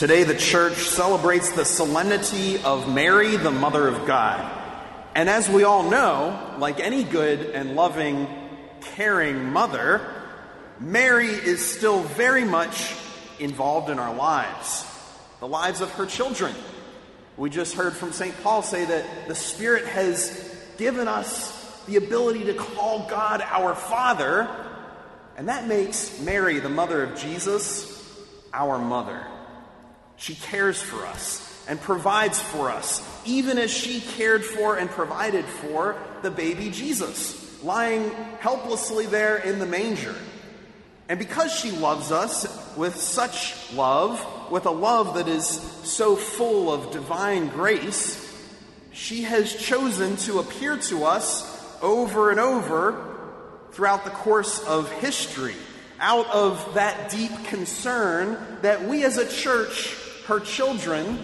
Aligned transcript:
Today, 0.00 0.24
the 0.24 0.34
church 0.34 0.78
celebrates 0.78 1.52
the 1.52 1.66
solemnity 1.66 2.56
of 2.62 2.90
Mary, 2.90 3.36
the 3.36 3.50
Mother 3.50 3.86
of 3.86 4.06
God. 4.06 4.50
And 5.14 5.28
as 5.28 5.46
we 5.46 5.62
all 5.64 5.90
know, 5.90 6.56
like 6.58 6.80
any 6.80 7.04
good 7.04 7.50
and 7.50 7.76
loving, 7.76 8.26
caring 8.80 9.52
mother, 9.52 10.00
Mary 10.78 11.26
is 11.26 11.62
still 11.62 12.00
very 12.00 12.44
much 12.44 12.94
involved 13.38 13.90
in 13.90 13.98
our 13.98 14.14
lives, 14.14 14.86
the 15.38 15.46
lives 15.46 15.82
of 15.82 15.90
her 15.90 16.06
children. 16.06 16.54
We 17.36 17.50
just 17.50 17.74
heard 17.74 17.92
from 17.92 18.12
St. 18.12 18.34
Paul 18.42 18.62
say 18.62 18.86
that 18.86 19.28
the 19.28 19.34
Spirit 19.34 19.84
has 19.84 20.50
given 20.78 21.08
us 21.08 21.84
the 21.84 21.96
ability 21.96 22.44
to 22.44 22.54
call 22.54 23.06
God 23.06 23.42
our 23.42 23.74
Father, 23.74 24.48
and 25.36 25.50
that 25.50 25.68
makes 25.68 26.18
Mary, 26.22 26.58
the 26.58 26.70
mother 26.70 27.02
of 27.02 27.18
Jesus, 27.18 28.02
our 28.54 28.78
mother. 28.78 29.26
She 30.20 30.34
cares 30.34 30.80
for 30.80 31.06
us 31.06 31.64
and 31.66 31.80
provides 31.80 32.40
for 32.40 32.70
us, 32.70 33.02
even 33.24 33.58
as 33.58 33.70
she 33.70 34.00
cared 34.00 34.44
for 34.44 34.76
and 34.76 34.88
provided 34.90 35.44
for 35.44 35.96
the 36.22 36.30
baby 36.30 36.70
Jesus, 36.70 37.62
lying 37.64 38.10
helplessly 38.38 39.06
there 39.06 39.38
in 39.38 39.58
the 39.58 39.66
manger. 39.66 40.14
And 41.08 41.18
because 41.18 41.52
she 41.52 41.70
loves 41.72 42.12
us 42.12 42.46
with 42.76 42.96
such 42.96 43.72
love, 43.72 44.24
with 44.50 44.66
a 44.66 44.70
love 44.70 45.14
that 45.14 45.26
is 45.26 45.46
so 45.46 46.16
full 46.16 46.72
of 46.72 46.92
divine 46.92 47.48
grace, 47.48 48.26
she 48.92 49.22
has 49.22 49.54
chosen 49.54 50.16
to 50.18 50.38
appear 50.38 50.76
to 50.76 51.04
us 51.04 51.58
over 51.82 52.30
and 52.30 52.38
over 52.38 53.06
throughout 53.72 54.04
the 54.04 54.10
course 54.10 54.62
of 54.64 54.90
history, 54.92 55.56
out 55.98 56.26
of 56.28 56.74
that 56.74 57.10
deep 57.10 57.32
concern 57.44 58.38
that 58.62 58.86
we 58.86 59.02
as 59.04 59.16
a 59.16 59.28
church, 59.28 59.96
her 60.30 60.38
children, 60.38 61.18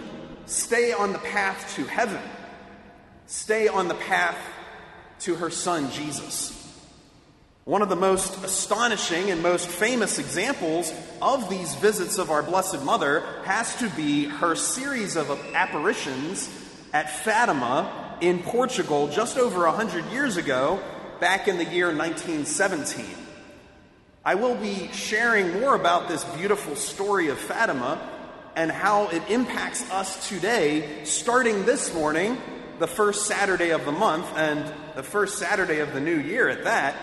stay 0.47 0.93
on 0.93 1.13
the 1.13 1.19
path 1.21 1.77
to 1.77 1.85
heaven, 1.85 2.21
stay 3.27 3.69
on 3.69 3.87
the 3.87 3.95
path 3.95 4.37
to 5.21 5.37
her 5.37 5.49
son 5.49 5.89
Jesus. 5.93 6.53
One 7.63 7.83
of 7.83 7.89
the 7.89 7.95
most 7.95 8.43
astonishing 8.43 9.31
and 9.31 9.41
most 9.45 9.69
famous 9.69 10.19
examples 10.19 10.93
of 11.23 11.49
these 11.49 11.77
visits 11.77 12.19
of 12.19 12.33
our 12.33 12.43
Blessed 12.43 12.83
Mother 12.83 13.21
has 13.45 13.77
to 13.77 13.89
be 13.91 14.25
her 14.25 14.57
series 14.57 15.15
of 15.15 15.31
apparitions 15.55 16.51
at 16.93 17.09
Fatima 17.09 18.19
in 18.21 18.41
Portugal 18.41 19.07
just 19.07 19.39
over 19.39 19.67
100 19.67 20.05
years 20.07 20.37
ago, 20.37 20.81
back 21.21 21.47
in 21.47 21.59
the 21.59 21.65
year 21.65 21.95
1917. 21.95 23.07
I 24.25 24.35
will 24.35 24.57
be 24.57 24.91
sharing 24.93 25.61
more 25.61 25.77
about 25.77 26.09
this 26.09 26.25
beautiful 26.25 26.75
story 26.75 27.29
of 27.29 27.39
Fatima 27.39 28.01
and 28.57 28.73
how 28.73 29.09
it 29.09 29.23
impacts 29.29 29.89
us 29.91 30.29
today, 30.29 31.05
starting 31.05 31.67
this 31.67 31.95
morning, 31.95 32.39
the 32.79 32.87
first 32.87 33.27
Saturday 33.27 33.71
of 33.71 33.85
the 33.85 33.93
month, 33.93 34.27
and 34.35 34.73
the 34.95 35.03
first 35.03 35.39
Saturday 35.39 35.81
of 35.81 35.93
the 35.93 36.01
new 36.01 36.17
year 36.17 36.49
at 36.49 36.65
that. 36.65 36.97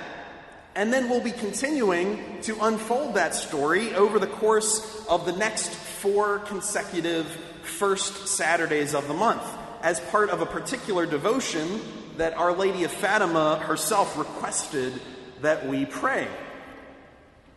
And 0.75 0.91
then 0.91 1.09
we'll 1.09 1.21
be 1.21 1.31
continuing 1.31 2.41
to 2.41 2.57
unfold 2.65 3.13
that 3.13 3.35
story 3.35 3.93
over 3.93 4.17
the 4.17 4.27
course 4.27 5.05
of 5.07 5.27
the 5.27 5.31
next 5.31 5.69
four 5.69 6.39
consecutive 6.39 7.27
first 7.61 8.27
Saturdays 8.27 8.95
of 8.95 9.07
the 9.07 9.13
month 9.13 9.43
as 9.83 9.99
part 9.99 10.31
of 10.31 10.41
a 10.41 10.47
particular 10.47 11.05
devotion 11.05 11.79
that 12.17 12.33
Our 12.33 12.53
Lady 12.53 12.83
of 12.83 12.91
Fatima 12.91 13.59
herself 13.59 14.17
requested 14.17 14.99
that 15.41 15.67
we 15.67 15.85
pray. 15.85 16.27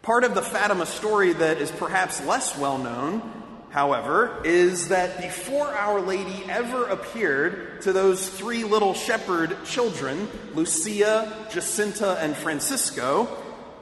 Part 0.02 0.24
of 0.24 0.34
the 0.34 0.42
Fatima 0.42 0.84
story 0.84 1.32
that 1.32 1.58
is 1.58 1.70
perhaps 1.70 2.22
less 2.26 2.58
well 2.58 2.78
known, 2.78 3.45
however, 3.76 4.40
is 4.42 4.88
that 4.88 5.20
before 5.20 5.68
Our 5.68 6.00
Lady 6.00 6.42
ever 6.48 6.86
appeared 6.86 7.82
to 7.82 7.92
those 7.92 8.26
three 8.26 8.64
little 8.64 8.94
shepherd 8.94 9.54
children, 9.66 10.30
Lucia, 10.54 11.46
Jacinta, 11.50 12.16
and 12.18 12.34
Francisco, 12.34 13.28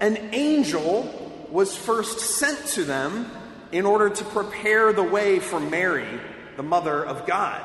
an 0.01 0.17
angel 0.35 1.47
was 1.49 1.77
first 1.77 2.19
sent 2.19 2.59
to 2.71 2.83
them 2.83 3.31
in 3.71 3.87
order 3.87 4.11
to 4.11 4.25
prepare 4.25 4.93
the 4.93 5.05
way 5.05 5.39
for 5.39 5.61
Mary, 5.61 6.21
the 6.57 6.65
Mother 6.65 7.07
of 7.07 7.25
God. 7.25 7.63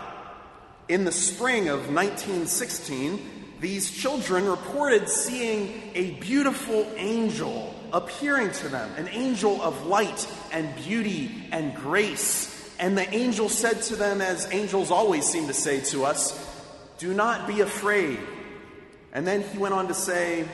In 0.87 1.05
the 1.05 1.11
spring 1.11 1.67
of 1.67 1.91
1916, 1.91 3.57
these 3.59 3.89
children 3.89 4.45
reported 4.45 5.09
seeing 5.09 5.81
a 5.95 6.11
beautiful 6.19 6.85
angel 6.95 7.73
appearing 7.91 8.51
to 8.51 8.69
them, 8.69 8.87
an 8.97 9.07
angel 9.07 9.59
of 9.63 9.87
light 9.87 10.27
and 10.51 10.75
beauty 10.75 11.31
and 11.51 11.75
grace. 11.75 12.55
And 12.79 12.97
the 12.97 13.13
angel 13.13 13.49
said 13.49 13.81
to 13.83 13.95
them, 13.95 14.21
as 14.21 14.51
angels 14.51 14.91
always 14.91 15.25
seem 15.25 15.47
to 15.47 15.53
say 15.53 15.81
to 15.91 16.05
us, 16.05 16.37
Do 16.97 17.13
not 17.13 17.47
be 17.47 17.61
afraid. 17.61 18.19
And 19.11 19.25
then 19.25 19.41
he 19.41 19.57
went 19.57 19.73
on 19.73 19.87
to 19.87 19.93
say, 19.93 20.47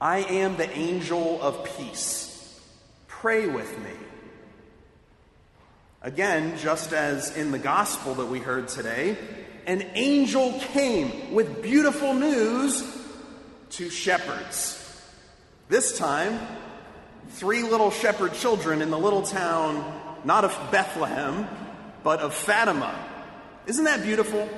I 0.00 0.18
am 0.18 0.56
the 0.56 0.70
angel 0.70 1.40
of 1.42 1.64
peace. 1.76 2.60
Pray 3.08 3.46
with 3.46 3.78
me. 3.78 3.90
Again, 6.00 6.58
just 6.58 6.92
as 6.92 7.36
in 7.36 7.52
the 7.52 7.58
gospel 7.58 8.14
that 8.16 8.26
we 8.26 8.40
heard 8.40 8.66
today, 8.66 9.16
an 9.66 9.82
angel 9.94 10.58
came 10.72 11.32
with 11.32 11.62
beautiful 11.62 12.14
news 12.14 12.82
to 13.70 13.88
shepherds. 13.88 14.78
This 15.68 15.96
time, 15.96 16.40
three 17.32 17.62
little 17.62 17.90
shepherd 17.90 18.34
children 18.34 18.82
in 18.82 18.90
the 18.90 18.98
little 18.98 19.22
town, 19.22 20.00
not 20.24 20.44
of 20.44 20.56
Bethlehem, 20.70 21.48
but 22.04 22.20
of 22.20 22.34
Fatima. 22.34 22.94
Isn't 23.66 23.84
that 23.84 24.02
beautiful? 24.02 24.48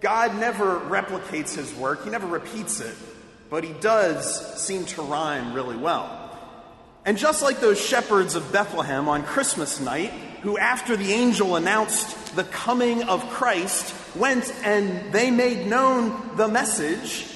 God 0.00 0.38
never 0.38 0.80
replicates 0.80 1.54
his 1.54 1.72
work, 1.74 2.04
he 2.04 2.10
never 2.10 2.26
repeats 2.26 2.80
it, 2.80 2.94
but 3.50 3.64
he 3.64 3.72
does 3.74 4.60
seem 4.60 4.86
to 4.86 5.02
rhyme 5.02 5.52
really 5.52 5.76
well. 5.76 6.20
And 7.04 7.18
just 7.18 7.42
like 7.42 7.60
those 7.60 7.80
shepherds 7.80 8.34
of 8.34 8.50
Bethlehem 8.50 9.08
on 9.08 9.22
Christmas 9.24 9.78
night, 9.78 10.10
who, 10.42 10.56
after 10.56 10.96
the 10.96 11.12
angel 11.12 11.56
announced 11.56 12.34
the 12.34 12.44
coming 12.44 13.02
of 13.02 13.28
Christ, 13.30 13.94
went 14.16 14.52
and 14.64 15.12
they 15.12 15.30
made 15.30 15.66
known 15.66 16.36
the 16.36 16.48
message, 16.48 17.26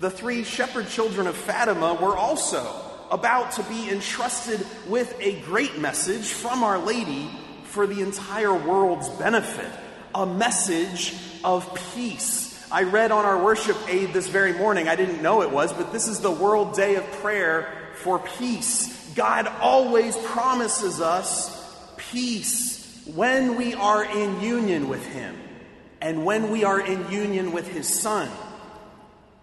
the 0.00 0.10
three 0.10 0.42
shepherd 0.42 0.88
children 0.88 1.26
of 1.28 1.36
Fatima 1.36 1.94
were 1.94 2.16
also 2.16 2.85
about 3.10 3.52
to 3.52 3.62
be 3.64 3.90
entrusted 3.90 4.66
with 4.88 5.14
a 5.20 5.40
great 5.42 5.78
message 5.78 6.32
from 6.32 6.62
Our 6.62 6.78
Lady 6.78 7.30
for 7.64 7.86
the 7.86 8.00
entire 8.02 8.54
world's 8.54 9.08
benefit 9.10 9.70
a 10.16 10.24
message 10.24 11.14
of 11.44 11.78
peace. 11.94 12.66
I 12.72 12.84
read 12.84 13.12
on 13.12 13.26
our 13.26 13.44
worship 13.44 13.76
aid 13.86 14.14
this 14.14 14.28
very 14.28 14.54
morning, 14.54 14.88
I 14.88 14.96
didn't 14.96 15.20
know 15.20 15.42
it 15.42 15.50
was, 15.50 15.74
but 15.74 15.92
this 15.92 16.08
is 16.08 16.20
the 16.20 16.30
World 16.30 16.74
Day 16.74 16.94
of 16.94 17.04
Prayer 17.20 17.70
for 17.96 18.18
Peace. 18.18 19.12
God 19.14 19.46
always 19.60 20.16
promises 20.16 21.02
us 21.02 21.54
peace 21.98 23.02
when 23.14 23.56
we 23.56 23.74
are 23.74 24.04
in 24.04 24.40
union 24.40 24.88
with 24.88 25.06
Him 25.06 25.38
and 26.00 26.24
when 26.24 26.50
we 26.50 26.64
are 26.64 26.80
in 26.80 27.10
union 27.10 27.52
with 27.52 27.68
His 27.68 27.86
Son. 27.86 28.30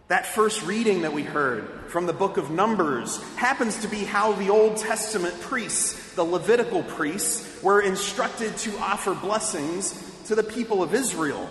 That 0.09 0.25
first 0.25 0.63
reading 0.63 1.03
that 1.03 1.13
we 1.13 1.23
heard 1.23 1.67
from 1.87 2.05
the 2.05 2.13
book 2.13 2.37
of 2.37 2.51
Numbers 2.51 3.23
happens 3.35 3.79
to 3.79 3.87
be 3.87 4.03
how 4.03 4.33
the 4.33 4.49
Old 4.49 4.77
Testament 4.77 5.39
priests, 5.41 6.13
the 6.13 6.23
Levitical 6.23 6.83
priests, 6.83 7.61
were 7.63 7.81
instructed 7.81 8.55
to 8.57 8.77
offer 8.79 9.13
blessings 9.13 10.11
to 10.25 10.35
the 10.35 10.43
people 10.43 10.83
of 10.83 10.93
Israel. 10.93 11.49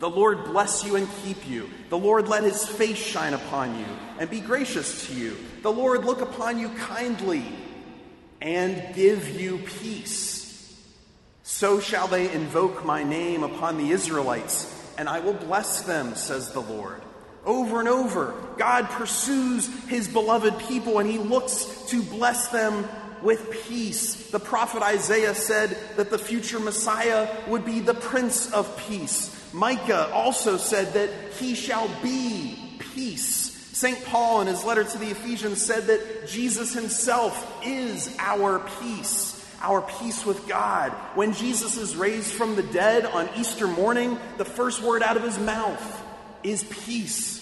The 0.00 0.10
Lord 0.10 0.44
bless 0.44 0.84
you 0.84 0.96
and 0.96 1.08
keep 1.22 1.48
you. 1.48 1.70
The 1.88 1.98
Lord 1.98 2.28
let 2.28 2.42
his 2.42 2.66
face 2.66 2.98
shine 2.98 3.34
upon 3.34 3.78
you 3.78 3.86
and 4.18 4.28
be 4.28 4.40
gracious 4.40 5.06
to 5.06 5.14
you. 5.14 5.36
The 5.62 5.72
Lord 5.72 6.04
look 6.04 6.20
upon 6.20 6.58
you 6.58 6.68
kindly 6.70 7.44
and 8.40 8.94
give 8.94 9.40
you 9.40 9.58
peace. 9.58 10.76
So 11.42 11.80
shall 11.80 12.08
they 12.08 12.30
invoke 12.32 12.84
my 12.84 13.02
name 13.04 13.44
upon 13.44 13.78
the 13.78 13.90
Israelites, 13.90 14.92
and 14.98 15.08
I 15.08 15.20
will 15.20 15.34
bless 15.34 15.82
them, 15.82 16.16
says 16.16 16.50
the 16.50 16.60
Lord. 16.60 17.00
Over 17.44 17.80
and 17.80 17.88
over, 17.88 18.34
God 18.56 18.88
pursues 18.90 19.66
his 19.86 20.06
beloved 20.06 20.58
people 20.60 21.00
and 21.00 21.10
he 21.10 21.18
looks 21.18 21.64
to 21.88 22.02
bless 22.02 22.48
them 22.48 22.88
with 23.22 23.50
peace. 23.66 24.30
The 24.30 24.38
prophet 24.38 24.82
Isaiah 24.82 25.34
said 25.34 25.76
that 25.96 26.10
the 26.10 26.18
future 26.18 26.60
Messiah 26.60 27.28
would 27.48 27.64
be 27.64 27.80
the 27.80 27.94
Prince 27.94 28.52
of 28.52 28.76
Peace. 28.88 29.38
Micah 29.52 30.12
also 30.12 30.56
said 30.56 30.94
that 30.94 31.10
he 31.34 31.54
shall 31.54 31.88
be 32.02 32.76
peace. 32.78 33.50
St. 33.72 34.04
Paul, 34.04 34.42
in 34.42 34.46
his 34.46 34.64
letter 34.64 34.84
to 34.84 34.98
the 34.98 35.10
Ephesians, 35.10 35.64
said 35.64 35.86
that 35.86 36.28
Jesus 36.28 36.72
himself 36.74 37.60
is 37.64 38.14
our 38.18 38.60
peace, 38.80 39.44
our 39.60 39.82
peace 39.82 40.24
with 40.24 40.46
God. 40.46 40.92
When 41.14 41.32
Jesus 41.32 41.76
is 41.76 41.96
raised 41.96 42.32
from 42.32 42.54
the 42.54 42.62
dead 42.62 43.04
on 43.04 43.28
Easter 43.36 43.66
morning, 43.66 44.18
the 44.36 44.44
first 44.44 44.82
word 44.82 45.02
out 45.02 45.16
of 45.16 45.24
his 45.24 45.38
mouth 45.38 46.01
is 46.44 46.64
peace. 46.64 47.40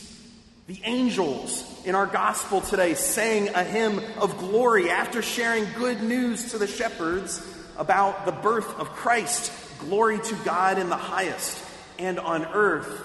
The 0.67 0.81
angels 0.85 1.65
in 1.85 1.95
our 1.95 2.07
gospel 2.07 2.61
today 2.61 2.95
sang 2.95 3.49
a 3.49 3.65
hymn 3.65 4.01
of 4.19 4.39
glory 4.39 4.89
after 4.91 5.21
sharing 5.23 5.67
good 5.77 6.03
news 6.03 6.53
to 6.53 6.59
the 6.59 6.67
shepherds 6.67 7.45
about 7.77 8.25
the 8.27 8.33
birth 8.33 8.79
of 8.79 8.91
Christ. 8.91 9.53
Glory 9.81 10.19
to 10.19 10.35
God 10.45 10.79
in 10.79 10.89
the 10.89 10.97
highest, 10.97 11.65
and 11.99 12.21
on 12.21 12.45
earth, 12.45 13.05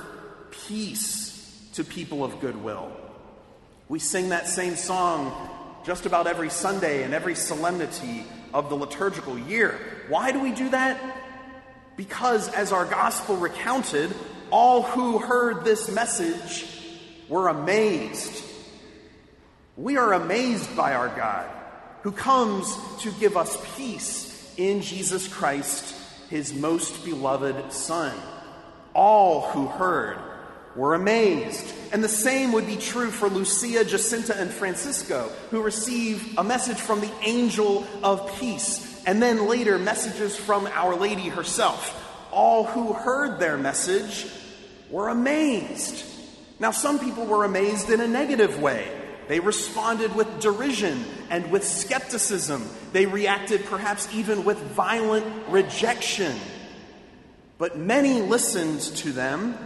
peace 0.67 1.69
to 1.73 1.83
people 1.83 2.23
of 2.23 2.39
goodwill. 2.39 2.91
We 3.87 3.99
sing 3.99 4.29
that 4.29 4.47
same 4.47 4.75
song 4.75 5.49
just 5.85 6.05
about 6.05 6.27
every 6.27 6.49
Sunday 6.49 7.03
and 7.03 7.13
every 7.13 7.35
solemnity 7.35 8.25
of 8.53 8.69
the 8.69 8.75
liturgical 8.75 9.37
year. 9.37 9.79
Why 10.07 10.31
do 10.31 10.39
we 10.39 10.51
do 10.51 10.69
that? 10.69 10.99
Because, 11.95 12.49
as 12.49 12.71
our 12.71 12.85
gospel 12.85 13.37
recounted, 13.37 14.13
all 14.51 14.81
who 14.81 15.19
heard 15.19 15.63
this 15.63 15.91
message 15.91 16.67
were 17.29 17.47
amazed. 17.47 18.43
We 19.77 19.97
are 19.97 20.13
amazed 20.13 20.75
by 20.75 20.93
our 20.93 21.09
God, 21.09 21.49
who 22.03 22.11
comes 22.11 22.77
to 22.99 23.11
give 23.13 23.35
us 23.35 23.57
peace 23.75 24.53
in 24.57 24.81
Jesus 24.81 25.27
Christ, 25.27 25.95
his 26.29 26.53
most 26.53 27.03
beloved 27.03 27.73
Son. 27.73 28.15
All 28.93 29.41
who 29.49 29.67
heard 29.67 30.17
were 30.75 30.93
amazed. 30.93 31.73
And 31.91 32.03
the 32.03 32.09
same 32.09 32.51
would 32.53 32.67
be 32.67 32.77
true 32.77 33.11
for 33.11 33.29
Lucia, 33.29 33.83
Jacinta, 33.85 34.37
and 34.37 34.49
Francisco, 34.49 35.29
who 35.51 35.61
receive 35.61 36.37
a 36.37 36.43
message 36.43 36.79
from 36.79 37.01
the 37.01 37.11
angel 37.21 37.85
of 38.03 38.39
peace, 38.39 39.03
and 39.05 39.21
then 39.21 39.47
later 39.47 39.77
messages 39.77 40.35
from 40.35 40.67
Our 40.67 40.95
Lady 40.95 41.29
herself. 41.29 42.01
All 42.35 42.65
who 42.65 42.91
heard 42.91 43.39
their 43.39 43.57
message 43.57 44.29
were 44.91 45.07
amazed. 45.07 46.05
Now, 46.59 46.71
some 46.71 46.99
people 46.99 47.25
were 47.25 47.45
amazed 47.45 47.89
in 47.89 48.01
a 48.01 48.07
negative 48.07 48.61
way. 48.61 48.91
They 49.29 49.39
responded 49.39 50.13
with 50.15 50.41
derision 50.41 51.03
and 51.29 51.49
with 51.49 51.65
skepticism. 51.65 52.69
They 52.91 53.05
reacted 53.05 53.65
perhaps 53.65 54.13
even 54.13 54.43
with 54.43 54.57
violent 54.57 55.25
rejection. 55.47 56.35
But 57.57 57.77
many 57.77 58.21
listened 58.21 58.81
to 58.97 59.13
them 59.13 59.57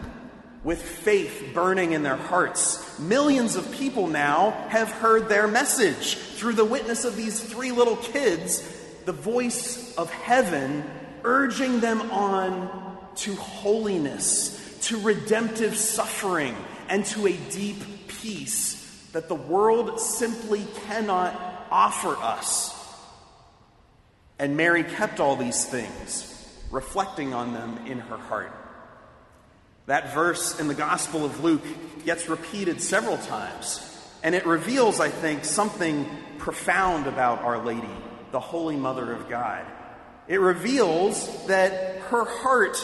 with 0.64 0.80
faith 0.80 1.52
burning 1.56 1.94
in 1.94 2.04
their 2.04 2.18
hearts. 2.18 3.00
Millions 3.00 3.56
of 3.56 3.72
people 3.72 4.06
now 4.06 4.52
have 4.70 4.92
heard 4.92 5.28
their 5.28 5.48
message 5.48 6.18
through 6.18 6.54
the 6.54 6.66
witness 6.66 7.04
of 7.04 7.16
these 7.16 7.40
three 7.40 7.72
little 7.72 7.96
kids, 7.96 8.62
the 9.06 9.12
voice 9.12 9.96
of 9.98 10.12
heaven 10.12 10.84
urging 11.24 11.80
them 11.80 12.02
on 12.12 12.98
to 13.16 13.36
holiness, 13.36 14.78
to 14.84 15.00
redemptive 15.00 15.76
suffering, 15.76 16.56
and 16.88 17.06
to 17.06 17.28
a 17.28 17.34
deep 17.52 18.08
peace 18.08 19.08
that 19.14 19.28
the 19.28 19.36
world 19.36 20.00
simply 20.00 20.66
cannot 20.88 21.68
offer 21.72 22.16
us. 22.16 22.76
And 24.38 24.56
Mary 24.56 24.84
kept 24.84 25.20
all 25.20 25.36
these 25.36 25.66
things, 25.66 26.26
reflecting 26.72 27.34
on 27.34 27.54
them 27.54 27.86
in 27.86 28.00
her 28.00 28.18
heart. 28.18 28.54
That 29.88 30.14
verse 30.14 30.60
in 30.60 30.68
the 30.68 30.76
Gospel 30.76 31.26
of 31.26 31.44
Luke 31.44 31.66
gets 32.06 32.30
repeated 32.30 32.82
several 32.82 33.18
times, 33.18 33.82
and 34.24 34.36
it 34.36 34.46
reveals, 34.46 35.00
I 35.00 35.10
think, 35.10 35.44
something 35.44 36.08
profound 36.38 37.08
about 37.08 37.42
Our 37.42 37.64
Lady, 37.64 37.90
the 38.32 38.40
Holy 38.40 38.76
Mother 38.76 39.12
of 39.12 39.30
God. 39.30 39.66
It 40.30 40.40
reveals 40.40 41.48
that 41.48 41.98
her 42.10 42.24
heart 42.24 42.78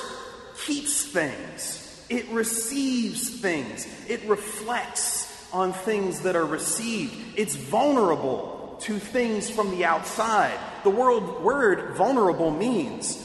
keeps 0.65 1.05
things, 1.05 2.03
it 2.09 2.27
receives 2.29 3.39
things, 3.39 3.87
it 4.09 4.23
reflects 4.25 5.31
on 5.53 5.71
things 5.71 6.21
that 6.21 6.35
are 6.35 6.45
received, 6.45 7.37
it's 7.37 7.55
vulnerable 7.55 8.77
to 8.81 8.97
things 8.97 9.49
from 9.49 9.71
the 9.71 9.85
outside. 9.85 10.57
The 10.83 10.89
word, 10.89 11.43
word 11.43 11.95
vulnerable 11.95 12.49
means 12.49 13.15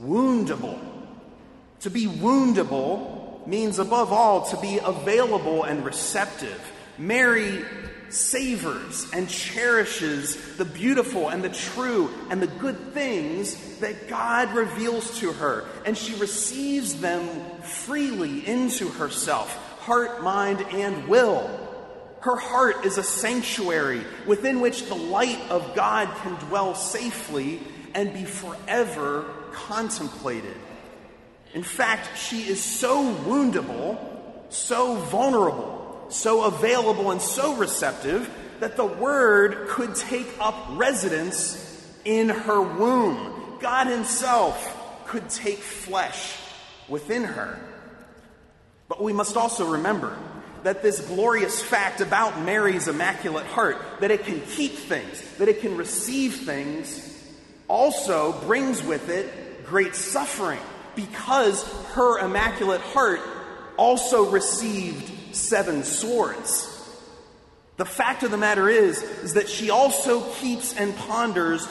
woundable. 0.00 0.78
To 1.80 1.90
be 1.90 2.06
woundable 2.06 3.46
means, 3.46 3.78
above 3.78 4.12
all, 4.12 4.46
to 4.46 4.60
be 4.60 4.78
available 4.78 5.64
and 5.64 5.84
receptive. 5.84 6.60
Mary 6.98 7.64
savors 8.08 9.10
and 9.12 9.28
cherishes 9.28 10.56
the 10.56 10.64
beautiful 10.64 11.28
and 11.28 11.42
the 11.42 11.48
true 11.48 12.10
and 12.30 12.40
the 12.40 12.46
good 12.46 12.94
things 12.94 13.78
that 13.78 14.08
God 14.08 14.54
reveals 14.54 15.18
to 15.18 15.32
her, 15.32 15.64
and 15.84 15.98
she 15.98 16.14
receives 16.14 17.00
them 17.00 17.28
freely 17.62 18.46
into 18.46 18.88
herself, 18.88 19.52
heart, 19.80 20.22
mind, 20.22 20.60
and 20.72 21.08
will. 21.08 21.60
Her 22.20 22.36
heart 22.36 22.86
is 22.86 22.96
a 22.96 23.02
sanctuary 23.02 24.02
within 24.26 24.60
which 24.60 24.86
the 24.86 24.94
light 24.94 25.40
of 25.50 25.74
God 25.74 26.08
can 26.22 26.34
dwell 26.48 26.74
safely 26.74 27.60
and 27.94 28.14
be 28.14 28.24
forever 28.24 29.26
contemplated. 29.52 30.56
In 31.52 31.62
fact, 31.62 32.16
she 32.18 32.42
is 32.42 32.62
so 32.62 33.14
woundable, 33.14 33.98
so 34.50 34.96
vulnerable, 34.96 35.73
so 36.08 36.44
available, 36.44 37.10
and 37.10 37.20
so 37.20 37.54
receptive 37.56 38.30
that 38.60 38.76
the 38.76 38.84
Word 38.84 39.68
could 39.68 39.94
take 39.94 40.28
up 40.40 40.54
residence 40.70 41.60
in 42.04 42.28
her 42.28 42.60
womb. 42.60 43.58
God 43.60 43.86
Himself 43.86 45.06
could 45.06 45.28
take 45.28 45.58
flesh 45.58 46.36
within 46.88 47.24
her. 47.24 47.58
But 48.88 49.02
we 49.02 49.12
must 49.12 49.36
also 49.36 49.72
remember 49.72 50.16
that 50.62 50.82
this 50.82 51.00
glorious 51.00 51.62
fact 51.62 52.00
about 52.00 52.40
Mary's 52.40 52.88
Immaculate 52.88 53.46
Heart, 53.46 53.78
that 54.00 54.10
it 54.10 54.24
can 54.24 54.40
keep 54.40 54.72
things, 54.72 55.22
that 55.38 55.48
it 55.48 55.60
can 55.60 55.76
receive 55.76 56.36
things, 56.36 57.10
also 57.68 58.32
brings 58.40 58.82
with 58.82 59.08
it 59.08 59.66
great 59.66 59.94
suffering 59.94 60.60
because 60.94 61.62
her 61.92 62.18
Immaculate 62.18 62.80
Heart 62.80 63.20
also 63.76 64.30
received 64.30 65.10
seven 65.34 65.84
swords. 65.84 66.70
The 67.76 67.84
fact 67.84 68.22
of 68.22 68.30
the 68.30 68.36
matter 68.36 68.68
is, 68.68 69.02
is 69.02 69.34
that 69.34 69.48
she 69.48 69.70
also 69.70 70.20
keeps 70.34 70.76
and 70.76 70.96
ponders 70.96 71.66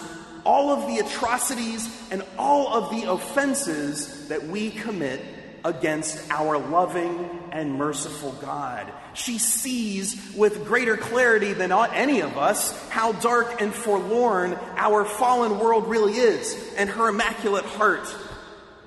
all 0.45 0.71
of 0.71 0.87
the 0.87 0.99
atrocities 0.99 1.89
and 2.11 2.23
all 2.37 2.73
of 2.73 2.89
the 2.91 3.09
offenses 3.09 4.27
that 4.27 4.45
we 4.45 4.69
commit 4.69 5.21
against 5.65 6.29
our 6.29 6.57
loving 6.57 7.29
and 7.51 7.75
merciful 7.75 8.33
God. 8.41 8.91
She 9.13 9.37
sees 9.37 10.33
with 10.35 10.65
greater 10.65 10.97
clarity 10.97 11.53
than 11.53 11.71
any 11.71 12.21
of 12.21 12.37
us 12.37 12.89
how 12.89 13.13
dark 13.13 13.61
and 13.61 13.73
forlorn 13.73 14.59
our 14.75 15.05
fallen 15.05 15.59
world 15.59 15.87
really 15.87 16.13
is, 16.13 16.73
and 16.75 16.89
her 16.89 17.07
immaculate 17.07 17.65
heart 17.65 18.13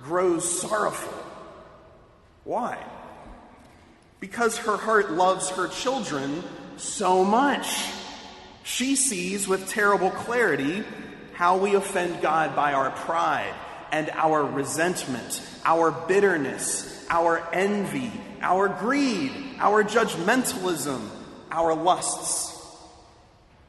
grows 0.02 0.60
sorrowful. 0.60 1.14
Why? 2.44 2.84
Because 4.20 4.58
her 4.58 4.76
heart 4.76 5.12
loves 5.12 5.50
her 5.50 5.68
children 5.68 6.42
so 6.76 7.24
much. 7.24 7.90
She 8.64 8.96
sees 8.96 9.46
with 9.46 9.68
terrible 9.68 10.10
clarity 10.10 10.84
how 11.34 11.58
we 11.58 11.74
offend 11.74 12.22
God 12.22 12.56
by 12.56 12.72
our 12.72 12.90
pride 12.90 13.54
and 13.92 14.10
our 14.10 14.44
resentment, 14.44 15.40
our 15.64 15.90
bitterness, 15.90 17.06
our 17.08 17.46
envy, 17.52 18.10
our 18.40 18.68
greed, 18.68 19.32
our 19.58 19.84
judgmentalism, 19.84 21.08
our 21.50 21.74
lusts. 21.74 22.54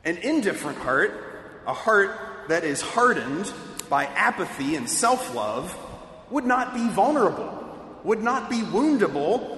An 0.05 0.17
indifferent 0.17 0.77
heart, 0.77 1.11
a 1.67 1.73
heart 1.73 2.11
that 2.47 2.63
is 2.63 2.81
hardened 2.81 3.51
by 3.89 4.05
apathy 4.05 4.75
and 4.75 4.89
self 4.89 5.35
love, 5.35 5.77
would 6.29 6.45
not 6.45 6.73
be 6.73 6.87
vulnerable, 6.89 7.99
would 8.03 8.21
not 8.21 8.49
be 8.49 8.61
woundable 8.61 9.56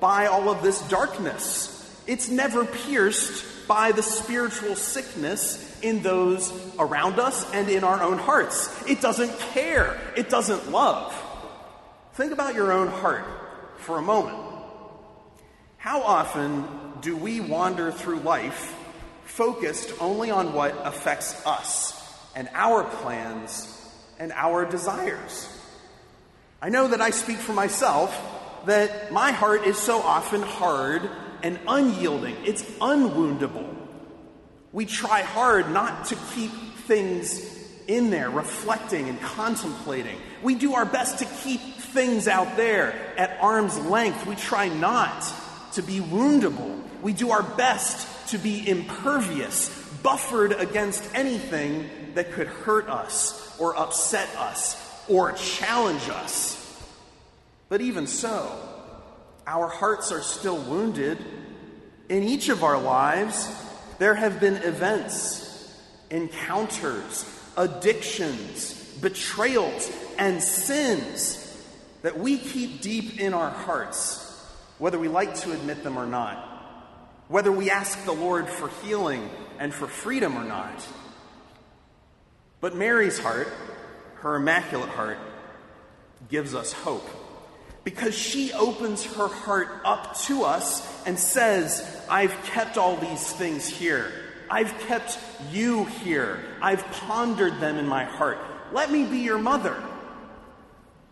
by 0.00 0.26
all 0.26 0.48
of 0.48 0.62
this 0.62 0.80
darkness. 0.88 1.76
It's 2.06 2.28
never 2.28 2.64
pierced 2.64 3.68
by 3.68 3.92
the 3.92 4.02
spiritual 4.02 4.74
sickness 4.74 5.80
in 5.80 6.02
those 6.02 6.52
around 6.78 7.20
us 7.20 7.48
and 7.52 7.68
in 7.68 7.84
our 7.84 8.02
own 8.02 8.18
hearts. 8.18 8.84
It 8.88 9.00
doesn't 9.00 9.38
care, 9.52 10.00
it 10.16 10.28
doesn't 10.28 10.70
love. 10.70 11.14
Think 12.14 12.32
about 12.32 12.54
your 12.54 12.72
own 12.72 12.88
heart 12.88 13.24
for 13.78 13.98
a 13.98 14.02
moment. 14.02 14.36
How 15.76 16.02
often 16.02 16.66
do 17.00 17.16
we 17.16 17.40
wander 17.40 17.92
through 17.92 18.20
life 18.20 18.76
focused 19.24 19.92
only 20.00 20.30
on 20.30 20.52
what 20.52 20.74
affects 20.84 21.46
us 21.46 21.96
and 22.34 22.48
our 22.52 22.84
plans 22.84 23.66
and 24.18 24.32
our 24.32 24.64
desires? 24.64 25.48
I 26.60 26.68
know 26.68 26.88
that 26.88 27.00
I 27.00 27.10
speak 27.10 27.38
for 27.38 27.54
myself 27.54 28.12
that 28.66 29.12
my 29.12 29.32
heart 29.32 29.64
is 29.64 29.78
so 29.78 30.00
often 30.00 30.42
hard 30.42 31.08
and 31.42 31.58
unyielding, 31.66 32.36
it's 32.44 32.62
unwoundable. 32.62 33.74
We 34.72 34.86
try 34.86 35.22
hard 35.22 35.70
not 35.70 36.06
to 36.06 36.16
keep 36.34 36.52
things 36.86 37.58
in 37.88 38.10
there, 38.10 38.30
reflecting 38.30 39.08
and 39.08 39.20
contemplating. 39.20 40.16
We 40.42 40.54
do 40.54 40.74
our 40.74 40.84
best 40.84 41.18
to 41.18 41.24
keep 41.24 41.60
things 41.60 42.28
out 42.28 42.56
there 42.56 42.94
at 43.16 43.38
arm's 43.40 43.76
length. 43.78 44.26
We 44.26 44.36
try 44.36 44.68
not 44.68 45.24
to 45.72 45.82
be 45.82 45.98
woundable. 45.98 46.80
We 47.02 47.12
do 47.12 47.30
our 47.30 47.42
best 47.42 48.28
to 48.30 48.38
be 48.38 48.68
impervious, 48.68 49.68
buffered 50.02 50.52
against 50.52 51.02
anything 51.14 51.90
that 52.14 52.32
could 52.32 52.46
hurt 52.46 52.88
us 52.88 53.58
or 53.58 53.76
upset 53.76 54.28
us 54.36 54.76
or 55.08 55.32
challenge 55.32 56.08
us. 56.10 56.59
But 57.70 57.80
even 57.80 58.08
so, 58.08 58.50
our 59.46 59.68
hearts 59.68 60.10
are 60.10 60.22
still 60.22 60.58
wounded. 60.58 61.18
In 62.08 62.24
each 62.24 62.48
of 62.48 62.64
our 62.64 62.78
lives, 62.78 63.48
there 64.00 64.16
have 64.16 64.40
been 64.40 64.56
events, 64.56 65.72
encounters, 66.10 67.24
addictions, 67.56 68.74
betrayals, 69.00 69.88
and 70.18 70.42
sins 70.42 71.36
that 72.02 72.18
we 72.18 72.38
keep 72.38 72.80
deep 72.80 73.20
in 73.20 73.34
our 73.34 73.50
hearts, 73.50 74.26
whether 74.78 74.98
we 74.98 75.06
like 75.06 75.36
to 75.36 75.52
admit 75.52 75.84
them 75.84 75.96
or 75.96 76.06
not, 76.06 76.38
whether 77.28 77.52
we 77.52 77.70
ask 77.70 78.04
the 78.04 78.12
Lord 78.12 78.48
for 78.48 78.68
healing 78.82 79.30
and 79.60 79.72
for 79.72 79.86
freedom 79.86 80.36
or 80.36 80.44
not. 80.44 80.84
But 82.60 82.74
Mary's 82.74 83.20
heart, 83.20 83.46
her 84.16 84.34
immaculate 84.34 84.90
heart, 84.90 85.18
gives 86.28 86.52
us 86.52 86.72
hope 86.72 87.08
because 87.84 88.16
she 88.16 88.52
opens 88.52 89.04
her 89.14 89.28
heart 89.28 89.68
up 89.84 90.16
to 90.20 90.44
us 90.44 91.06
and 91.06 91.18
says, 91.18 92.04
I've 92.08 92.36
kept 92.44 92.76
all 92.76 92.96
these 92.96 93.32
things 93.32 93.68
here. 93.68 94.12
I've 94.50 94.76
kept 94.80 95.18
you 95.50 95.84
here. 95.84 96.40
I've 96.60 96.84
pondered 96.92 97.60
them 97.60 97.78
in 97.78 97.86
my 97.86 98.04
heart. 98.04 98.38
Let 98.72 98.90
me 98.90 99.06
be 99.06 99.18
your 99.18 99.38
mother. 99.38 99.80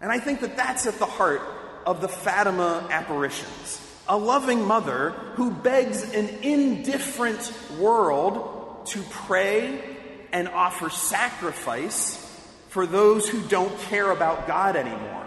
And 0.01 0.13
I 0.13 0.19
think 0.19 0.41
that 0.41 0.57
that's 0.57 0.87
at 0.87 0.99
the 0.99 1.07
heart 1.07 1.43
of 1.87 2.01
the 2.01 2.09
Fatima 2.09 2.87
apparitions. 2.91 3.85
A 4.09 4.17
loving 4.17 4.65
mother 4.65 5.11
who 5.35 5.51
begs 5.51 6.15
an 6.15 6.29
indifferent 6.43 7.53
world 7.79 8.87
to 8.87 9.03
pray 9.11 9.97
and 10.33 10.49
offer 10.49 10.91
sacrifice 10.91 12.25
for 12.69 12.87
those 12.87 13.29
who 13.29 13.41
don't 13.49 13.77
care 13.81 14.11
about 14.11 14.47
God 14.47 14.77
anymore, 14.77 15.18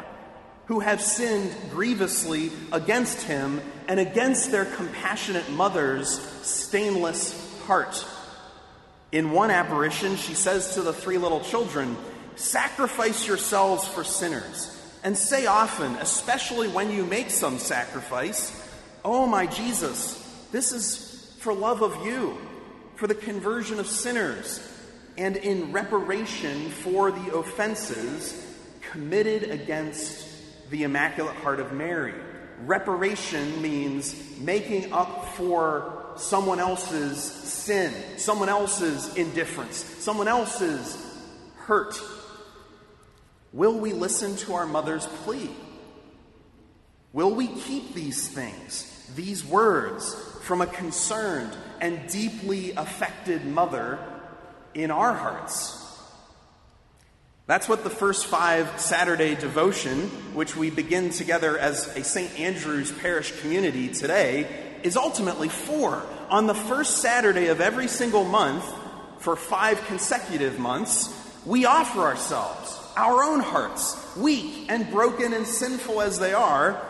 who 0.66 0.80
have 0.80 1.02
sinned 1.02 1.54
grievously 1.70 2.52
against 2.72 3.24
Him 3.24 3.62
and 3.88 4.00
against 4.00 4.52
their 4.52 4.66
compassionate 4.66 5.50
mother's 5.52 6.20
stainless 6.42 7.60
heart. 7.66 8.06
In 9.12 9.32
one 9.32 9.52
apparition, 9.52 10.16
she 10.16 10.34
says 10.34 10.76
to 10.76 10.82
the 10.82 10.94
three 10.94 11.18
little 11.18 11.42
children, 11.42 11.98
Sacrifice 12.36 13.28
yourselves 13.28 13.88
for 13.88 14.04
sinners. 14.04 14.78
And 15.04 15.18
say 15.18 15.48
often, 15.48 15.96
especially 15.96 16.68
when 16.68 16.92
you 16.92 17.06
make 17.06 17.30
some 17.30 17.58
sacrifice, 17.58 18.58
Oh, 19.04 19.26
my 19.26 19.48
Jesus, 19.48 20.18
this 20.52 20.72
is 20.72 21.36
for 21.40 21.54
love 21.54 21.82
of 21.82 22.06
you, 22.06 22.38
for 22.96 23.08
the 23.08 23.16
conversion 23.16 23.80
of 23.80 23.88
sinners, 23.88 24.66
and 25.18 25.36
in 25.36 25.72
reparation 25.72 26.70
for 26.70 27.12
the 27.12 27.36
offenses 27.36 28.48
committed 28.92 29.50
against 29.50 30.31
the 30.72 30.84
Immaculate 30.84 31.36
Heart 31.36 31.60
of 31.60 31.74
Mary. 31.74 32.16
Reparation 32.66 33.62
means 33.62 34.16
making 34.40 34.94
up 34.94 35.36
for 35.36 36.14
someone 36.16 36.60
else's 36.60 37.22
sin, 37.22 37.94
someone 38.18 38.50
else's 38.50 39.16
indifference, 39.16 39.78
someone 39.78 40.28
else's 40.28 40.98
hurt. 41.58 42.00
Will 43.52 43.78
we 43.78 43.92
listen 43.92 44.38
to 44.38 44.54
our 44.54 44.66
mother's 44.66 45.06
plea? 45.06 45.50
Will 47.12 47.36
we 47.36 47.48
keep 47.48 47.94
these 47.94 48.30
things, 48.30 49.12
these 49.16 49.44
words, 49.44 50.16
from 50.44 50.62
a 50.62 50.68
concerned 50.68 51.52
and 51.82 52.08
deeply 52.10 52.72
affected 52.72 53.46
mother 53.46 54.00
in 54.74 54.90
our 54.90 55.14
hearts? 55.14 55.81
That's 57.48 57.68
what 57.68 57.84
the 57.84 57.90
first 57.90 58.28
five 58.28 58.80
Saturday 58.80 59.36
devotion, 59.36 60.02
which 60.34 60.56
we 60.56 60.70
begin 60.70 61.10
together 61.10 61.58
as 61.58 61.88
a 61.98 62.04
St. 62.04 62.40
Andrew's 62.40 62.92
Parish 62.92 63.40
community 63.42 63.90
today, 63.90 64.48
is 64.84 64.96
ultimately 64.96 65.50
for. 65.50 66.06
On 66.30 66.48
the 66.48 66.54
first 66.54 67.00
Saturday 67.00 67.48
of 67.48 67.60
every 67.60 67.88
single 67.88 68.24
month, 68.24 68.64
for 69.18 69.36
five 69.36 69.84
consecutive 69.86 70.60
months, 70.60 71.16
we 71.46 71.66
offer 71.66 72.02
ourselves 72.02 72.80
our 72.96 73.24
own 73.24 73.40
hearts, 73.40 73.98
weak 74.16 74.70
and 74.70 74.90
broken 74.92 75.34
and 75.34 75.46
sinful 75.46 76.02
as 76.02 76.20
they 76.20 76.34
are, 76.34 76.82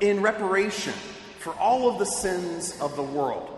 in 0.00 0.20
reparation 0.20 0.94
for 1.38 1.52
all 1.54 1.88
of 1.88 1.98
the 1.98 2.06
sins 2.06 2.78
of 2.80 2.96
the 2.96 3.02
world. 3.02 3.51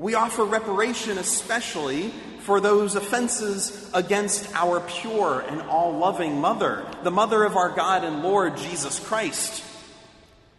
We 0.00 0.14
offer 0.14 0.46
reparation 0.46 1.18
especially 1.18 2.08
for 2.38 2.58
those 2.58 2.94
offenses 2.94 3.90
against 3.92 4.50
our 4.54 4.80
pure 4.80 5.44
and 5.46 5.60
all 5.60 5.98
loving 5.98 6.40
Mother, 6.40 6.86
the 7.02 7.10
Mother 7.10 7.44
of 7.44 7.54
our 7.54 7.68
God 7.68 8.02
and 8.02 8.22
Lord 8.22 8.56
Jesus 8.56 8.98
Christ. 8.98 9.62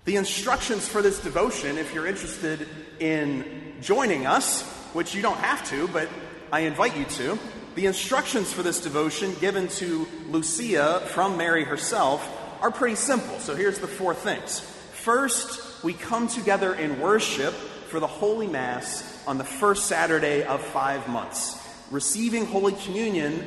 The 0.06 0.18
instructions 0.18 0.88
for 0.88 1.02
this 1.02 1.20
devotion, 1.20 1.80
if 1.80 1.92
you're 1.92 2.06
interested 2.06 2.68
in 3.00 3.78
joining 3.82 4.28
us, 4.28 4.62
which 4.94 5.16
you 5.16 5.24
don't 5.24 5.40
have 5.40 5.68
to, 5.72 5.88
but 5.88 6.08
I 6.52 6.60
invite 6.60 6.96
you 6.96 7.06
to, 7.06 7.40
the 7.74 7.88
instructions 7.88 8.54
for 8.54 8.62
this 8.62 8.80
devotion 8.80 9.34
given 9.42 9.70
to 9.70 10.08
Lucia 10.30 11.02
from 11.08 11.36
Mary 11.38 11.64
herself 11.64 12.30
are 12.62 12.70
pretty 12.70 12.96
simple. 12.96 13.40
So 13.40 13.56
here's 13.56 13.80
the 13.80 13.88
four 13.88 14.14
things. 14.14 14.60
First, 14.60 15.84
we 15.84 15.94
come 15.94 16.28
together 16.28 16.76
in 16.76 17.00
worship 17.00 17.56
for 17.56 18.00
the 18.00 18.06
Holy 18.06 18.46
Mass 18.46 19.11
on 19.28 19.38
the 19.38 19.44
first 19.44 19.86
Saturday 19.86 20.44
of 20.44 20.62
five 20.62 21.08
months, 21.08 21.58
receiving 21.92 22.46
Holy 22.46 22.74
Communion 22.74 23.46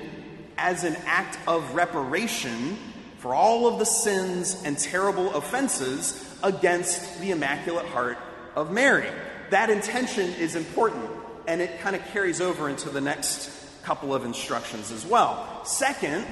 as 0.56 0.84
an 0.84 0.96
act 1.06 1.38
of 1.48 1.74
reparation 1.74 2.76
for 3.18 3.34
all 3.34 3.66
of 3.66 3.78
the 3.78 3.86
sins 3.86 4.62
and 4.64 4.78
terrible 4.78 5.34
offenses 5.34 6.36
against 6.42 7.20
the 7.20 7.30
Immaculate 7.30 7.86
Heart 7.86 8.18
of 8.54 8.70
Mary. 8.70 9.08
That 9.50 9.70
intention 9.70 10.30
is 10.34 10.56
important, 10.56 11.10
and 11.46 11.60
it 11.60 11.80
kind 11.80 11.96
of 11.96 12.04
carries 12.06 12.40
over 12.40 12.68
into 12.68 12.90
the 12.90 13.00
next 13.00 13.50
couple 13.82 14.14
of 14.14 14.24
instructions 14.24 14.90
as 14.90 15.04
well. 15.06 15.64
Second, 15.64 16.26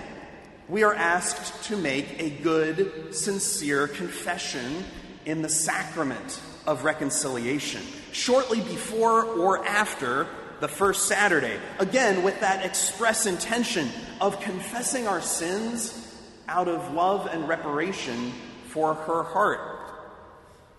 we 0.68 0.84
are 0.84 0.94
asked 0.94 1.64
to 1.64 1.76
make 1.76 2.20
a 2.20 2.30
good, 2.30 3.14
sincere 3.14 3.88
confession 3.88 4.84
in 5.24 5.42
the 5.42 5.48
sacrament 5.48 6.40
of 6.66 6.84
reconciliation, 6.84 7.82
shortly 8.12 8.60
before 8.60 9.24
or 9.24 9.66
after 9.66 10.26
the 10.60 10.68
first 10.68 11.08
Saturday. 11.08 11.58
Again, 11.80 12.22
with 12.22 12.38
that 12.40 12.64
express 12.64 13.26
intention 13.26 13.88
of 14.20 14.40
confessing 14.40 15.08
our 15.08 15.20
sins 15.20 15.98
out 16.46 16.68
of 16.68 16.94
love 16.94 17.26
and 17.26 17.48
reparation 17.48 18.32
for 18.68 18.94
her 18.94 19.24
heart. 19.24 19.60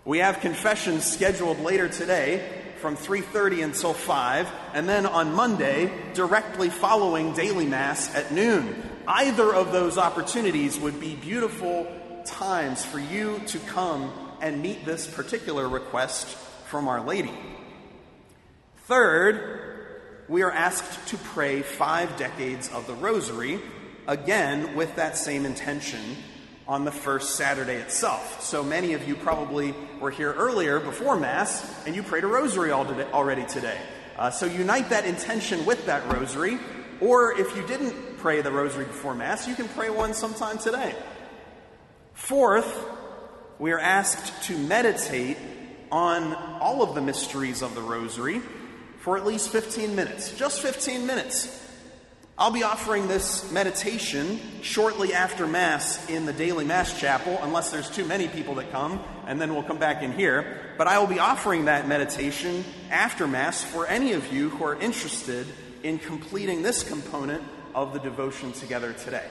We 0.04 0.18
have 0.18 0.40
confessions 0.40 1.04
scheduled 1.04 1.60
later 1.60 1.88
today 1.88 2.62
from 2.80 2.96
3:30 2.96 3.62
until 3.62 3.94
5 3.94 4.48
and 4.74 4.88
then 4.88 5.06
on 5.06 5.34
Monday 5.34 5.90
directly 6.12 6.68
following 6.68 7.32
daily 7.32 7.66
mass 7.66 8.14
at 8.14 8.30
noon. 8.30 8.82
Either 9.06 9.54
of 9.54 9.72
those 9.72 9.98
opportunities 9.98 10.78
would 10.78 11.00
be 11.00 11.14
beautiful 11.14 11.86
times 12.24 12.84
for 12.84 12.98
you 12.98 13.40
to 13.46 13.58
come 13.60 14.12
and 14.40 14.62
meet 14.62 14.84
this 14.84 15.06
particular 15.06 15.68
request 15.68 16.36
from 16.66 16.88
Our 16.88 17.00
Lady. 17.00 17.32
Third, 18.86 20.24
we 20.28 20.42
are 20.42 20.50
asked 20.50 21.08
to 21.08 21.16
pray 21.16 21.62
5 21.62 22.16
decades 22.16 22.68
of 22.70 22.86
the 22.86 22.94
rosary 22.94 23.60
again 24.06 24.74
with 24.74 24.96
that 24.96 25.16
same 25.16 25.46
intention 25.46 26.00
on 26.66 26.84
the 26.84 26.90
first 26.90 27.36
Saturday 27.36 27.76
itself. 27.76 28.42
So 28.42 28.62
many 28.62 28.94
of 28.94 29.06
you 29.06 29.14
probably 29.14 29.74
were 30.00 30.10
here 30.10 30.32
earlier 30.32 30.80
before 30.80 31.16
Mass 31.16 31.86
and 31.86 31.94
you 31.94 32.02
prayed 32.02 32.24
a 32.24 32.26
rosary 32.26 32.72
already 32.72 33.44
today. 33.44 33.78
Uh, 34.18 34.30
so 34.30 34.46
unite 34.46 34.90
that 34.90 35.04
intention 35.04 35.66
with 35.66 35.86
that 35.86 36.06
rosary, 36.12 36.58
or 37.00 37.38
if 37.38 37.54
you 37.56 37.66
didn't 37.66 38.18
pray 38.18 38.40
the 38.40 38.50
rosary 38.50 38.84
before 38.84 39.14
Mass, 39.14 39.48
you 39.48 39.54
can 39.54 39.68
pray 39.68 39.90
one 39.90 40.14
sometime 40.14 40.56
today. 40.56 40.94
Fourth, 42.14 42.86
we 43.58 43.72
are 43.72 43.78
asked 43.78 44.44
to 44.44 44.56
meditate 44.56 45.36
on 45.94 46.34
all 46.60 46.82
of 46.82 46.96
the 46.96 47.00
mysteries 47.00 47.62
of 47.62 47.76
the 47.76 47.80
rosary 47.80 48.40
for 48.98 49.16
at 49.16 49.24
least 49.24 49.50
15 49.50 49.94
minutes. 49.94 50.36
Just 50.36 50.60
15 50.60 51.06
minutes. 51.06 51.60
I'll 52.36 52.50
be 52.50 52.64
offering 52.64 53.06
this 53.06 53.52
meditation 53.52 54.40
shortly 54.60 55.14
after 55.14 55.46
Mass 55.46 56.10
in 56.10 56.26
the 56.26 56.32
daily 56.32 56.64
Mass 56.64 56.98
chapel, 56.98 57.38
unless 57.42 57.70
there's 57.70 57.88
too 57.88 58.04
many 58.04 58.26
people 58.26 58.56
that 58.56 58.72
come, 58.72 58.98
and 59.28 59.40
then 59.40 59.54
we'll 59.54 59.62
come 59.62 59.78
back 59.78 60.02
in 60.02 60.10
here. 60.10 60.74
But 60.76 60.88
I 60.88 60.98
will 60.98 61.06
be 61.06 61.20
offering 61.20 61.66
that 61.66 61.86
meditation 61.86 62.64
after 62.90 63.28
Mass 63.28 63.62
for 63.62 63.86
any 63.86 64.14
of 64.14 64.32
you 64.32 64.50
who 64.50 64.64
are 64.64 64.74
interested 64.80 65.46
in 65.84 66.00
completing 66.00 66.62
this 66.62 66.82
component 66.82 67.44
of 67.72 67.92
the 67.92 68.00
devotion 68.00 68.50
together 68.50 68.94
today. 68.94 69.28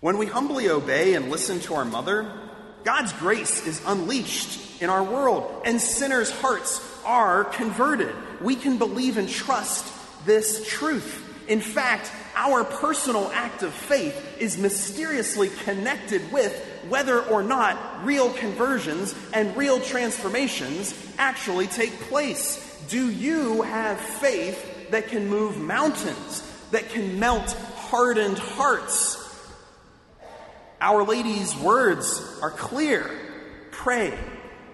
When 0.00 0.18
we 0.18 0.26
humbly 0.26 0.68
obey 0.68 1.14
and 1.14 1.30
listen 1.30 1.60
to 1.60 1.74
our 1.74 1.86
mother, 1.86 2.49
God's 2.84 3.12
grace 3.14 3.66
is 3.66 3.82
unleashed 3.86 4.82
in 4.82 4.90
our 4.90 5.02
world, 5.02 5.62
and 5.64 5.80
sinners' 5.80 6.30
hearts 6.30 6.80
are 7.04 7.44
converted. 7.44 8.14
We 8.40 8.56
can 8.56 8.78
believe 8.78 9.18
and 9.18 9.28
trust 9.28 9.84
this 10.24 10.66
truth. 10.66 11.26
In 11.48 11.60
fact, 11.60 12.10
our 12.34 12.64
personal 12.64 13.30
act 13.34 13.62
of 13.62 13.74
faith 13.74 14.38
is 14.38 14.56
mysteriously 14.56 15.50
connected 15.64 16.32
with 16.32 16.66
whether 16.88 17.20
or 17.22 17.42
not 17.42 18.04
real 18.04 18.32
conversions 18.32 19.14
and 19.32 19.56
real 19.56 19.80
transformations 19.80 20.94
actually 21.18 21.66
take 21.66 21.92
place. 22.02 22.66
Do 22.88 23.10
you 23.10 23.62
have 23.62 23.98
faith 23.98 24.90
that 24.90 25.08
can 25.08 25.28
move 25.28 25.58
mountains, 25.58 26.42
that 26.70 26.88
can 26.90 27.18
melt 27.18 27.52
hardened 27.76 28.38
hearts? 28.38 29.29
Our 30.80 31.04
Lady's 31.04 31.56
words 31.56 32.22
are 32.42 32.50
clear 32.50 33.10
pray, 33.70 34.18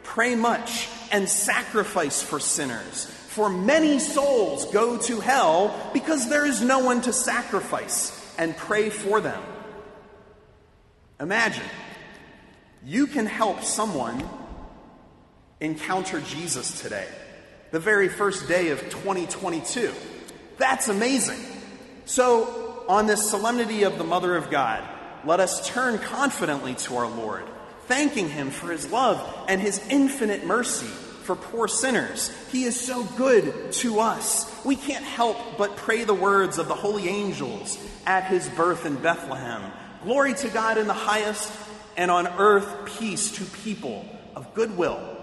pray 0.03 0.35
much, 0.35 0.89
and 1.13 1.29
sacrifice 1.29 2.23
for 2.23 2.41
sinners. 2.41 3.07
For 3.07 3.49
many 3.49 3.99
souls 3.99 4.67
go 4.73 4.99
to 4.99 5.21
hell 5.21 5.91
because 5.93 6.29
there 6.29 6.47
is 6.47 6.63
no 6.63 6.81
one 6.81 7.03
to 7.03 7.13
sacrifice 7.13 8.35
and 8.39 8.57
pray 8.57 8.91
for 8.91 9.21
them. 9.21 9.43
Imagine 11.21 11.65
you 12.85 13.07
can 13.07 13.27
help 13.27 13.63
someone 13.63 14.27
encounter 15.61 16.21
Jesus 16.21 16.81
today, 16.83 17.07
the 17.71 17.81
very 17.81 18.09
first 18.09 18.49
day 18.49 18.71
of 18.71 18.81
2022. 18.91 19.93
That's 20.59 20.89
amazing. 20.89 21.41
So, 22.05 22.85
on 22.89 23.07
this 23.07 23.29
solemnity 23.29 23.83
of 23.83 23.99
the 23.99 24.05
Mother 24.05 24.37
of 24.37 24.51
God, 24.51 24.83
let 25.26 25.40
us 25.40 25.68
turn 25.68 25.99
confidently 25.99 26.75
to 26.75 26.97
our 26.97 27.09
Lord, 27.09 27.45
thanking 27.87 28.28
Him 28.28 28.50
for 28.50 28.71
His 28.71 28.90
love 28.90 29.23
and 29.49 29.61
His 29.61 29.87
infinite 29.88 30.47
mercy 30.47 30.87
for 30.87 31.35
poor 31.35 31.66
sinners. 31.66 32.33
He 32.52 32.64
is 32.64 32.78
so 32.78 33.02
good 33.02 33.73
to 33.73 33.99
us. 33.99 34.64
We 34.64 34.76
can't 34.76 35.04
help 35.04 35.37
but 35.59 35.76
pray 35.76 36.04
the 36.04 36.14
words 36.14 36.59
of 36.59 36.68
the 36.68 36.75
holy 36.75 37.09
angels 37.09 37.76
at 38.06 38.25
His 38.25 38.49
birth 38.50 38.87
in 38.87 38.97
Bethlehem 38.97 39.73
Glory 40.06 40.35
to 40.35 40.49
God 40.50 40.78
in 40.78 40.87
the 40.87 40.92
highest, 40.92 41.52
and 41.97 42.12
on 42.12 42.28
earth 42.38 42.87
peace 42.97 43.33
to 43.33 43.45
people 43.45 44.06
of 44.37 44.54
good 44.54 44.76
will 44.76 45.15